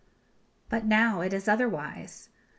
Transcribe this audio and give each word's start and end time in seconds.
But 0.67 0.83
now 0.83 1.21
it 1.21 1.31
is 1.31 1.47
otherwise. 1.47 2.29